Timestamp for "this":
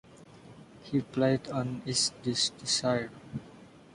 2.23-2.49